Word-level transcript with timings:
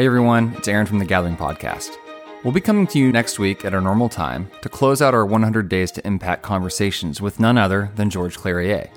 Hey 0.00 0.06
everyone, 0.06 0.54
it's 0.56 0.66
Aaron 0.66 0.86
from 0.86 0.98
the 0.98 1.04
Gathering 1.04 1.36
Podcast. 1.36 1.98
We'll 2.42 2.54
be 2.54 2.60
coming 2.62 2.86
to 2.86 2.98
you 2.98 3.12
next 3.12 3.38
week 3.38 3.66
at 3.66 3.74
our 3.74 3.82
normal 3.82 4.08
time 4.08 4.50
to 4.62 4.70
close 4.70 5.02
out 5.02 5.12
our 5.12 5.26
100 5.26 5.68
Days 5.68 5.90
to 5.90 6.06
Impact 6.06 6.42
conversations 6.42 7.20
with 7.20 7.38
none 7.38 7.58
other 7.58 7.90
than 7.96 8.08
George 8.08 8.38
Clerie. 8.38 8.88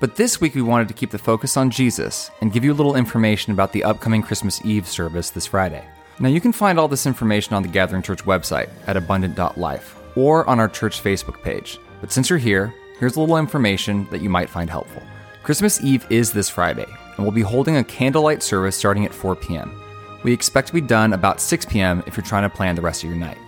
But 0.00 0.16
this 0.16 0.40
week 0.40 0.54
we 0.54 0.62
wanted 0.62 0.88
to 0.88 0.94
keep 0.94 1.10
the 1.10 1.18
focus 1.18 1.58
on 1.58 1.68
Jesus 1.68 2.30
and 2.40 2.54
give 2.54 2.64
you 2.64 2.72
a 2.72 2.80
little 2.80 2.96
information 2.96 3.52
about 3.52 3.74
the 3.74 3.84
upcoming 3.84 4.22
Christmas 4.22 4.64
Eve 4.64 4.88
service 4.88 5.28
this 5.28 5.44
Friday. 5.44 5.84
Now 6.20 6.30
you 6.30 6.40
can 6.40 6.52
find 6.52 6.80
all 6.80 6.88
this 6.88 7.04
information 7.04 7.52
on 7.52 7.62
the 7.62 7.68
Gathering 7.68 8.00
Church 8.00 8.24
website 8.24 8.70
at 8.86 8.96
abundant.life 8.96 9.94
or 10.16 10.48
on 10.48 10.58
our 10.58 10.70
church 10.70 11.02
Facebook 11.02 11.42
page. 11.42 11.78
But 12.00 12.12
since 12.12 12.30
you're 12.30 12.38
here, 12.38 12.72
here's 12.98 13.16
a 13.16 13.20
little 13.20 13.36
information 13.36 14.08
that 14.10 14.22
you 14.22 14.30
might 14.30 14.48
find 14.48 14.70
helpful. 14.70 15.02
Christmas 15.42 15.84
Eve 15.84 16.06
is 16.08 16.32
this 16.32 16.48
Friday, 16.48 16.86
and 17.16 17.26
we'll 17.26 17.30
be 17.30 17.42
holding 17.42 17.76
a 17.76 17.84
candlelight 17.84 18.42
service 18.42 18.74
starting 18.74 19.04
at 19.04 19.12
4 19.12 19.36
p.m. 19.36 19.78
We 20.22 20.32
expect 20.32 20.68
to 20.68 20.74
be 20.74 20.80
done 20.82 21.14
about 21.14 21.40
6 21.40 21.64
p.m. 21.66 22.02
if 22.06 22.16
you're 22.16 22.26
trying 22.26 22.42
to 22.42 22.54
plan 22.54 22.74
the 22.74 22.82
rest 22.82 23.02
of 23.02 23.08
your 23.08 23.18
night. 23.18 23.38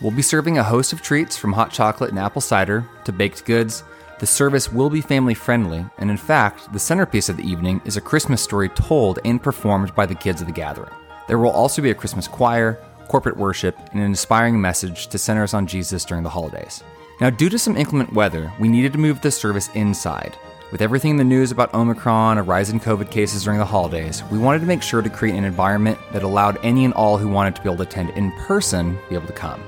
We'll 0.00 0.12
be 0.12 0.22
serving 0.22 0.58
a 0.58 0.64
host 0.64 0.92
of 0.92 1.02
treats 1.02 1.36
from 1.36 1.52
hot 1.52 1.70
chocolate 1.70 2.10
and 2.10 2.18
apple 2.18 2.40
cider 2.40 2.88
to 3.04 3.12
baked 3.12 3.44
goods. 3.44 3.84
The 4.18 4.26
service 4.26 4.72
will 4.72 4.88
be 4.88 5.00
family 5.00 5.34
friendly, 5.34 5.84
and 5.98 6.10
in 6.10 6.16
fact, 6.16 6.72
the 6.72 6.78
centerpiece 6.78 7.28
of 7.28 7.36
the 7.36 7.46
evening 7.46 7.82
is 7.84 7.96
a 7.96 8.00
Christmas 8.00 8.42
story 8.42 8.68
told 8.70 9.18
and 9.24 9.42
performed 9.42 9.94
by 9.94 10.06
the 10.06 10.14
kids 10.14 10.40
of 10.40 10.46
the 10.46 10.52
gathering. 10.52 10.92
There 11.28 11.38
will 11.38 11.50
also 11.50 11.82
be 11.82 11.90
a 11.90 11.94
Christmas 11.94 12.26
choir, 12.26 12.82
corporate 13.08 13.36
worship, 13.36 13.78
and 13.90 14.00
an 14.00 14.06
inspiring 14.06 14.60
message 14.60 15.08
to 15.08 15.18
center 15.18 15.42
us 15.42 15.54
on 15.54 15.66
Jesus 15.66 16.04
during 16.04 16.22
the 16.22 16.30
holidays. 16.30 16.82
Now, 17.20 17.30
due 17.30 17.50
to 17.50 17.58
some 17.58 17.76
inclement 17.76 18.12
weather, 18.12 18.50
we 18.58 18.68
needed 18.68 18.92
to 18.94 18.98
move 18.98 19.20
the 19.20 19.30
service 19.30 19.68
inside, 19.74 20.36
with 20.72 20.80
everything 20.80 21.10
in 21.10 21.16
the 21.18 21.24
news 21.24 21.50
about 21.50 21.72
Omicron, 21.74 22.38
a 22.38 22.42
rise 22.42 22.70
in 22.70 22.80
COVID 22.80 23.10
cases 23.10 23.44
during 23.44 23.58
the 23.58 23.64
holidays, 23.64 24.22
we 24.30 24.38
wanted 24.38 24.60
to 24.60 24.66
make 24.66 24.82
sure 24.82 25.02
to 25.02 25.10
create 25.10 25.36
an 25.36 25.44
environment 25.44 25.98
that 26.12 26.22
allowed 26.22 26.58
any 26.64 26.86
and 26.86 26.94
all 26.94 27.18
who 27.18 27.28
wanted 27.28 27.54
to 27.54 27.62
be 27.62 27.68
able 27.68 27.76
to 27.76 27.82
attend 27.82 28.08
in 28.10 28.32
person 28.32 28.98
be 29.10 29.14
able 29.14 29.26
to 29.26 29.34
come. 29.34 29.62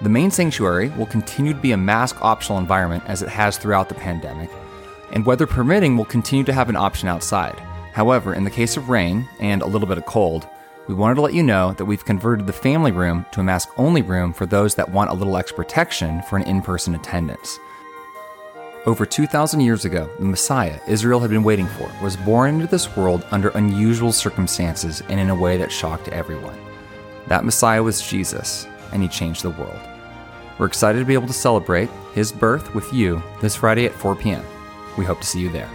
The 0.00 0.08
main 0.08 0.30
sanctuary 0.30 0.88
will 0.96 1.04
continue 1.04 1.52
to 1.52 1.60
be 1.60 1.72
a 1.72 1.76
mask 1.76 2.22
optional 2.22 2.58
environment 2.58 3.04
as 3.06 3.22
it 3.22 3.28
has 3.28 3.58
throughout 3.58 3.90
the 3.90 3.96
pandemic, 3.96 4.48
and 5.12 5.26
weather 5.26 5.46
permitting 5.46 5.94
will 5.94 6.06
continue 6.06 6.44
to 6.46 6.54
have 6.54 6.70
an 6.70 6.76
option 6.76 7.06
outside. 7.06 7.60
However, 7.92 8.32
in 8.32 8.44
the 8.44 8.50
case 8.50 8.78
of 8.78 8.88
rain 8.88 9.28
and 9.40 9.60
a 9.60 9.66
little 9.66 9.86
bit 9.86 9.98
of 9.98 10.06
cold, 10.06 10.48
we 10.88 10.94
wanted 10.94 11.16
to 11.16 11.20
let 11.20 11.34
you 11.34 11.42
know 11.42 11.74
that 11.74 11.84
we've 11.84 12.04
converted 12.04 12.46
the 12.46 12.52
family 12.54 12.92
room 12.92 13.26
to 13.32 13.40
a 13.40 13.44
mask 13.44 13.68
only 13.76 14.00
room 14.00 14.32
for 14.32 14.46
those 14.46 14.74
that 14.76 14.90
want 14.90 15.10
a 15.10 15.14
little 15.14 15.36
extra 15.36 15.56
protection 15.56 16.22
for 16.22 16.38
an 16.38 16.44
in 16.44 16.62
person 16.62 16.94
attendance. 16.94 17.58
Over 18.86 19.04
2,000 19.04 19.58
years 19.58 19.84
ago, 19.84 20.08
the 20.20 20.24
Messiah 20.24 20.78
Israel 20.86 21.18
had 21.18 21.30
been 21.30 21.42
waiting 21.42 21.66
for 21.66 21.90
was 22.00 22.16
born 22.16 22.54
into 22.54 22.68
this 22.68 22.96
world 22.96 23.26
under 23.32 23.48
unusual 23.48 24.12
circumstances 24.12 25.02
and 25.08 25.18
in 25.18 25.28
a 25.28 25.34
way 25.34 25.56
that 25.56 25.72
shocked 25.72 26.06
everyone. 26.10 26.56
That 27.26 27.44
Messiah 27.44 27.82
was 27.82 28.00
Jesus, 28.00 28.68
and 28.92 29.02
he 29.02 29.08
changed 29.08 29.42
the 29.42 29.50
world. 29.50 29.80
We're 30.56 30.66
excited 30.66 31.00
to 31.00 31.04
be 31.04 31.14
able 31.14 31.26
to 31.26 31.32
celebrate 31.32 31.90
his 32.14 32.30
birth 32.30 32.76
with 32.76 32.92
you 32.92 33.20
this 33.40 33.56
Friday 33.56 33.86
at 33.86 33.92
4 33.92 34.14
p.m. 34.14 34.44
We 34.96 35.04
hope 35.04 35.20
to 35.20 35.26
see 35.26 35.40
you 35.40 35.50
there. 35.50 35.68